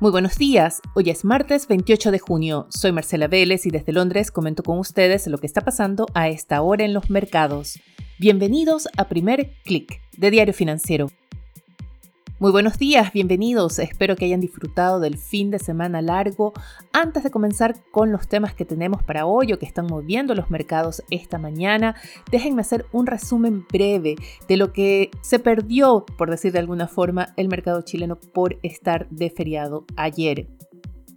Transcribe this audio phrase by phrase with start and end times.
[0.00, 4.32] Muy buenos días, hoy es martes 28 de junio, soy Marcela Vélez y desde Londres
[4.32, 7.78] comento con ustedes lo que está pasando a esta hora en los mercados.
[8.18, 11.10] Bienvenidos a Primer Click de Diario Financiero.
[12.44, 13.78] Muy buenos días, bienvenidos.
[13.78, 16.52] Espero que hayan disfrutado del fin de semana largo.
[16.92, 20.50] Antes de comenzar con los temas que tenemos para hoy o que están moviendo los
[20.50, 21.96] mercados esta mañana,
[22.30, 24.16] déjenme hacer un resumen breve
[24.46, 29.08] de lo que se perdió, por decir de alguna forma, el mercado chileno por estar
[29.08, 30.46] de feriado ayer.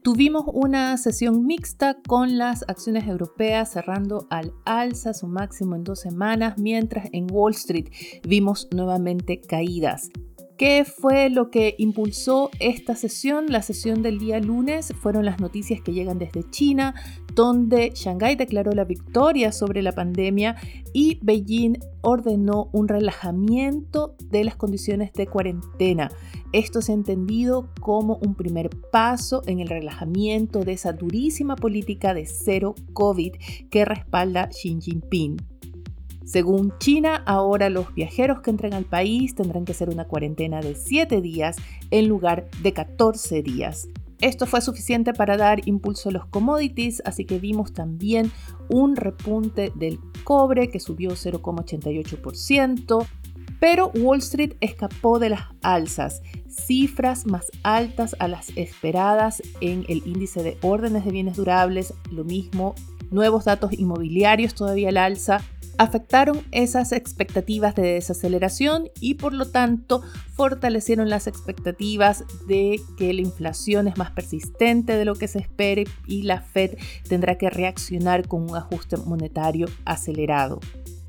[0.03, 5.99] Tuvimos una sesión mixta con las acciones europeas cerrando al alza su máximo en dos
[5.99, 7.89] semanas, mientras en Wall Street
[8.25, 10.09] vimos nuevamente caídas.
[10.57, 13.45] ¿Qué fue lo que impulsó esta sesión?
[13.49, 16.95] La sesión del día lunes fueron las noticias que llegan desde China,
[17.35, 20.55] donde Shanghái declaró la victoria sobre la pandemia
[20.93, 26.09] y Beijing ordenó un relajamiento de las condiciones de cuarentena.
[26.53, 32.15] Esto se ha entendido como un primer paso en el relajamiento de esa durísima política
[32.15, 33.33] de cero COVID
[33.69, 35.56] que respalda Xi Jinping.
[36.27, 40.75] Según China, ahora los viajeros que entren al país tendrán que hacer una cuarentena de
[40.75, 41.55] 7 días
[41.89, 43.87] en lugar de 14 días.
[44.19, 48.29] Esto fue suficiente para dar impulso a los commodities, así que vimos también
[48.67, 53.07] un repunte del cobre que subió 0,88%,
[53.61, 60.03] pero Wall Street escapó de las alzas, cifras más altas a las esperadas en el
[60.05, 62.75] índice de órdenes de bienes durables, lo mismo,
[63.11, 65.41] nuevos datos inmobiliarios todavía al alza,
[65.77, 70.01] afectaron esas expectativas de desaceleración y por lo tanto
[70.35, 75.85] fortalecieron las expectativas de que la inflación es más persistente de lo que se espere
[76.05, 80.59] y la Fed tendrá que reaccionar con un ajuste monetario acelerado.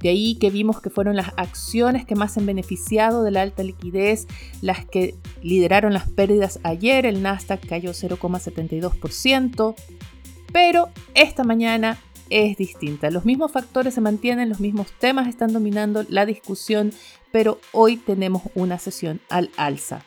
[0.00, 3.64] De ahí que vimos que fueron las acciones que más han beneficiado de la alta
[3.64, 4.28] liquidez,
[4.60, 7.04] las que lideraron las pérdidas ayer.
[7.04, 9.74] El Nasdaq cayó 0,72%,
[10.52, 11.98] pero esta mañana
[12.30, 13.10] es distinta.
[13.10, 16.92] Los mismos factores se mantienen, los mismos temas están dominando la discusión,
[17.32, 20.02] pero hoy tenemos una sesión al alza.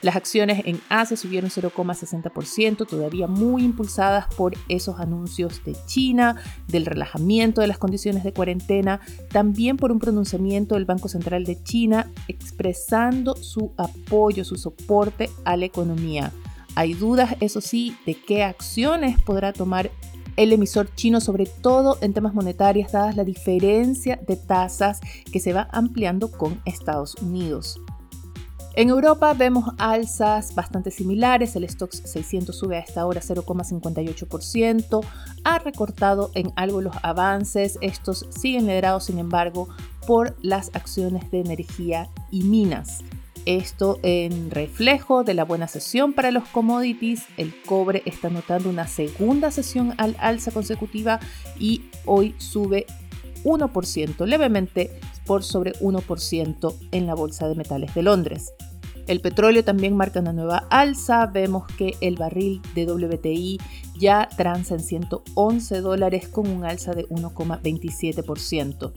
[0.00, 6.36] Las acciones en Asia subieron 0,60%, todavía muy impulsadas por esos anuncios de China,
[6.68, 9.00] del relajamiento de las condiciones de cuarentena,
[9.32, 15.56] también por un pronunciamiento del Banco Central de China expresando su apoyo, su soporte a
[15.56, 16.32] la economía.
[16.76, 19.90] Hay dudas, eso sí, de qué acciones podrá tomar
[20.38, 25.00] el emisor chino, sobre todo en temas monetarios, dadas la diferencia de tasas
[25.32, 27.80] que se va ampliando con Estados Unidos.
[28.76, 35.04] En Europa vemos alzas bastante similares, el Stoxx 600 sube a esta hora 0,58%,
[35.42, 39.68] ha recortado en algo los avances, estos siguen liderados sin embargo
[40.06, 43.02] por las acciones de energía y minas.
[43.48, 47.22] Esto en reflejo de la buena sesión para los commodities.
[47.38, 51.18] El cobre está notando una segunda sesión al alza consecutiva
[51.58, 52.84] y hoy sube
[53.44, 58.52] 1%, levemente por sobre 1% en la Bolsa de Metales de Londres.
[59.06, 61.24] El petróleo también marca una nueva alza.
[61.24, 63.58] Vemos que el barril de WTI
[63.98, 68.92] ya transa en 111 dólares con un alza de 1,27%.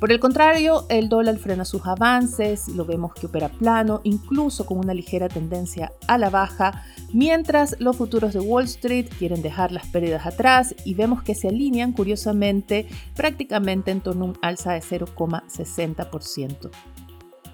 [0.00, 4.78] Por el contrario, el dólar frena sus avances, lo vemos que opera plano, incluso con
[4.78, 6.84] una ligera tendencia a la baja,
[7.14, 11.48] mientras los futuros de Wall Street quieren dejar las pérdidas atrás y vemos que se
[11.48, 16.70] alinean curiosamente prácticamente en torno a un alza de 0,60%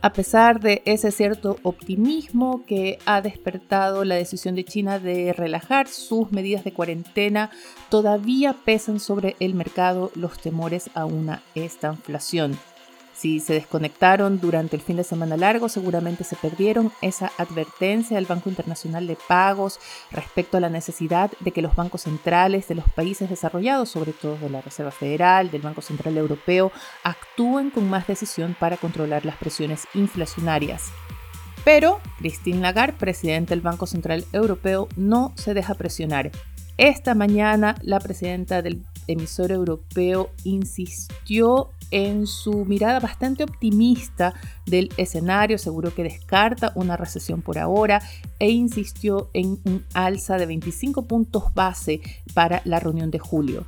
[0.03, 5.87] a pesar de ese cierto optimismo que ha despertado la decisión de China de relajar
[5.87, 7.51] sus medidas de cuarentena,
[7.89, 12.59] todavía pesan sobre el mercado los temores a una estanflación.
[13.15, 18.27] Si se desconectaron durante el fin de semana largo, seguramente se perdieron esa advertencia del
[18.27, 19.79] Banco Internacional de Pagos
[20.11, 24.37] respecto a la necesidad de que los bancos centrales de los países desarrollados, sobre todo
[24.39, 26.73] de la Reserva Federal, del Banco Central Europeo,
[27.05, 30.91] actúen con más decisión para controlar las presiones inflacionarias.
[31.65, 36.33] Pero Christine Lagarde, presidenta del Banco Central Europeo, no se deja presionar.
[36.77, 44.35] Esta mañana la presidenta del emisor europeo insistió en su mirada bastante optimista
[44.67, 48.03] del escenario, seguro que descarta una recesión por ahora
[48.41, 52.01] e insistió en un alza de 25 puntos base
[52.35, 53.67] para la reunión de julio.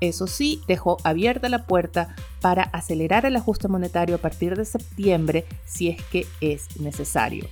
[0.00, 5.46] Eso sí, dejó abierta la puerta para acelerar el ajuste monetario a partir de septiembre
[5.64, 7.46] si es que es necesario.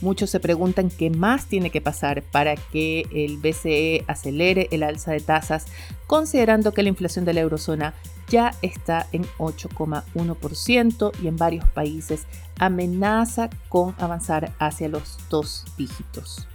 [0.00, 5.10] Muchos se preguntan qué más tiene que pasar para que el BCE acelere el alza
[5.12, 5.66] de tasas,
[6.06, 7.94] considerando que la inflación de la eurozona
[8.28, 12.26] ya está en 8,1% y en varios países
[12.58, 16.48] amenaza con avanzar hacia los dos dígitos.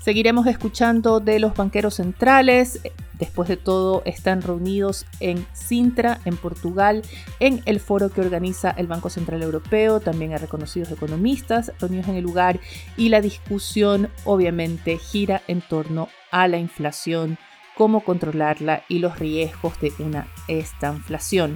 [0.00, 2.80] Seguiremos escuchando de los banqueros centrales.
[3.18, 7.02] Después de todo, están reunidos en Sintra, en Portugal,
[7.40, 10.00] en el foro que organiza el Banco Central Europeo.
[10.00, 12.58] También hay reconocidos economistas reunidos en el lugar
[12.96, 17.36] y la discusión obviamente gira en torno a la inflación,
[17.78, 21.54] cómo controlarla y los riesgos de una estanflación.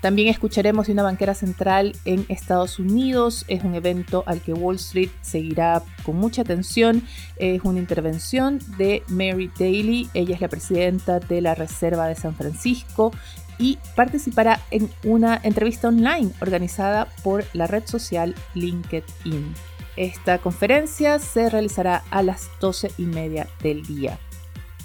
[0.00, 3.44] También escucharemos de una banquera central en Estados Unidos.
[3.46, 7.04] Es un evento al que Wall Street seguirá con mucha atención.
[7.36, 10.10] Es una intervención de Mary Daly.
[10.12, 13.12] Ella es la presidenta de la Reserva de San Francisco
[13.56, 19.54] y participará en una entrevista online organizada por la red social LinkedIn.
[19.96, 24.18] Esta conferencia se realizará a las 12 y media del día.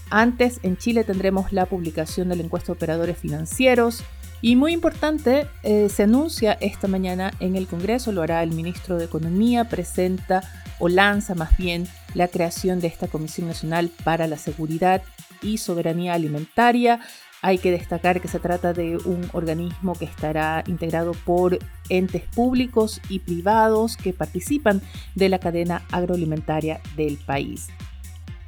[0.09, 4.03] Antes, en Chile tendremos la publicación de la encuesta de operadores financieros.
[4.41, 8.97] Y muy importante, eh, se anuncia esta mañana en el Congreso, lo hará el ministro
[8.97, 10.41] de Economía, presenta
[10.79, 15.03] o lanza más bien la creación de esta Comisión Nacional para la Seguridad
[15.41, 17.01] y Soberanía Alimentaria.
[17.41, 21.59] Hay que destacar que se trata de un organismo que estará integrado por
[21.89, 24.81] entes públicos y privados que participan
[25.15, 27.67] de la cadena agroalimentaria del país.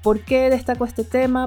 [0.04, 1.46] ¿Por qué destaco este tema?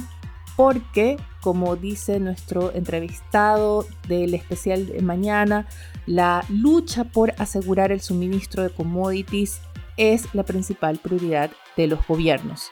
[0.57, 5.67] porque, como dice nuestro entrevistado del especial de mañana,
[6.07, 9.61] la lucha por asegurar el suministro de commodities
[9.97, 12.71] es la principal prioridad de los gobiernos.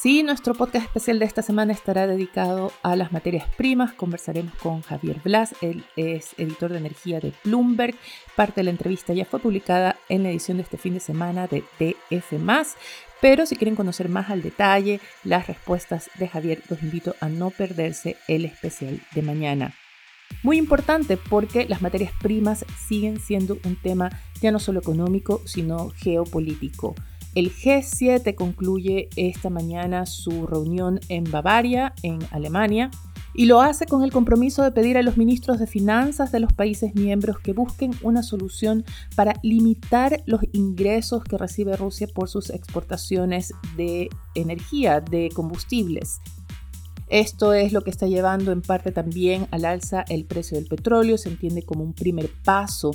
[0.00, 3.92] Sí, nuestro podcast especial de esta semana estará dedicado a las materias primas.
[3.92, 7.96] Conversaremos con Javier Blas, él es editor de energía de Bloomberg.
[8.36, 11.48] Parte de la entrevista ya fue publicada en la edición de este fin de semana
[11.48, 12.32] de DF.
[13.20, 17.50] Pero si quieren conocer más al detalle las respuestas de Javier, los invito a no
[17.50, 19.74] perderse el especial de mañana.
[20.44, 24.10] Muy importante porque las materias primas siguen siendo un tema
[24.40, 26.94] ya no solo económico, sino geopolítico.
[27.34, 32.90] El G7 concluye esta mañana su reunión en Bavaria, en Alemania,
[33.34, 36.52] y lo hace con el compromiso de pedir a los ministros de finanzas de los
[36.52, 38.84] países miembros que busquen una solución
[39.14, 46.20] para limitar los ingresos que recibe Rusia por sus exportaciones de energía, de combustibles.
[47.10, 51.18] Esto es lo que está llevando en parte también al alza el precio del petróleo.
[51.18, 52.92] Se entiende como un primer paso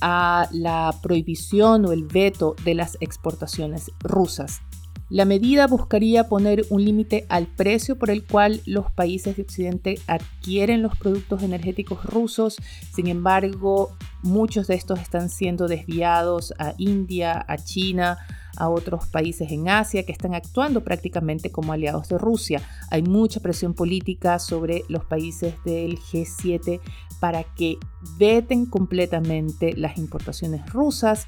[0.00, 4.60] a la prohibición o el veto de las exportaciones rusas.
[5.10, 9.98] La medida buscaría poner un límite al precio por el cual los países de Occidente
[10.06, 12.56] adquieren los productos energéticos rusos.
[12.94, 18.18] Sin embargo, muchos de estos están siendo desviados a India, a China,
[18.56, 22.62] a otros países en Asia que están actuando prácticamente como aliados de Rusia.
[22.90, 26.80] Hay mucha presión política sobre los países del G7
[27.20, 27.78] para que
[28.18, 31.26] veten completamente las importaciones rusas,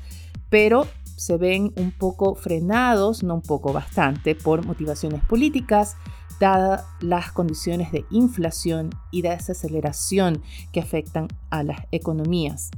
[0.51, 0.87] pero
[1.17, 5.97] se ven un poco frenados, no un poco, bastante, por motivaciones políticas,
[6.39, 10.43] dadas las condiciones de inflación y de desaceleración
[10.73, 12.71] que afectan a las economías.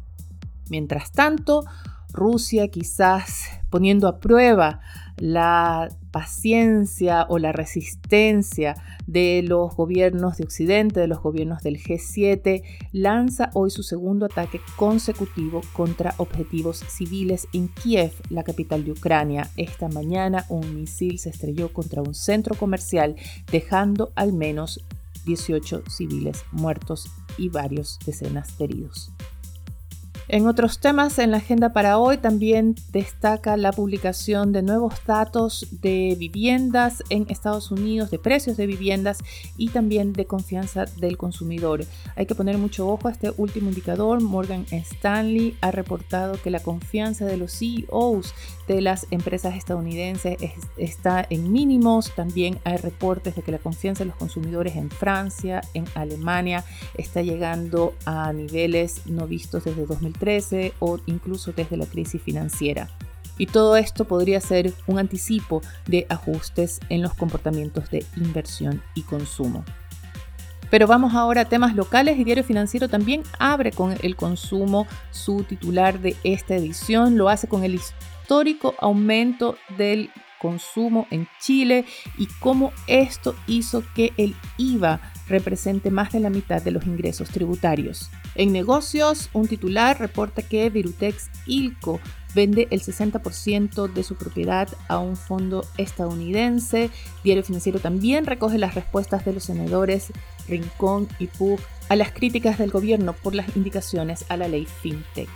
[0.71, 1.65] Mientras tanto,
[2.13, 4.81] Rusia quizás poniendo a prueba
[5.17, 8.77] la paciencia o la resistencia
[9.07, 12.63] de los gobiernos de Occidente, de los gobiernos del G7,
[12.93, 19.51] lanza hoy su segundo ataque consecutivo contra objetivos civiles en Kiev, la capital de Ucrania.
[19.57, 23.17] Esta mañana un misil se estrelló contra un centro comercial,
[23.51, 24.85] dejando al menos
[25.25, 29.13] 18 civiles muertos y varios decenas de heridos.
[30.31, 35.67] En otros temas en la agenda para hoy también destaca la publicación de nuevos datos
[35.81, 39.21] de viviendas en Estados Unidos, de precios de viviendas
[39.57, 41.87] y también de confianza del consumidor.
[42.15, 44.23] Hay que poner mucho ojo a este último indicador.
[44.23, 48.35] Morgan Stanley ha reportado que la confianza de los CEOs
[48.67, 50.37] de las empresas estadounidenses
[50.77, 52.15] está en mínimos.
[52.15, 56.67] También hay reportes de que la confianza de los consumidores en Francia, en Alemania,
[56.99, 59.87] está llegando a niveles no vistos desde
[60.19, 62.89] 2013 o incluso desde la crisis financiera.
[63.39, 69.03] Y todo esto podría ser un anticipo de ajustes en los comportamientos de inversión y
[69.03, 69.65] consumo.
[70.71, 75.45] Pero vamos ahora a temas locales y Diario Financiero también abre con el consumo su
[75.45, 77.17] titular de esta edición.
[77.17, 80.11] Lo hace con el histórico aumento del
[80.41, 81.87] consumo en Chile
[82.19, 87.29] y cómo esto hizo que el IVA represente más de la mitad de los ingresos
[87.29, 88.11] tributarios.
[88.35, 92.01] En negocios, un titular reporta que Virutex Ilco
[92.35, 96.91] vende el 60% de su propiedad a un fondo estadounidense.
[97.25, 100.13] Diario Financiero también recoge las respuestas de los senadores
[100.49, 105.29] Rincón y Pug a las críticas del gobierno por las indicaciones a la ley FinTech.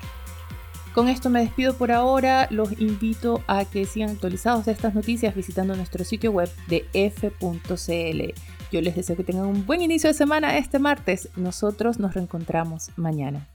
[0.95, 2.49] Con esto me despido por ahora.
[2.51, 8.35] Los invito a que sigan actualizados de estas noticias visitando nuestro sitio web de f.cl.
[8.73, 11.29] Yo les deseo que tengan un buen inicio de semana este martes.
[11.37, 13.47] Nosotros nos reencontramos mañana.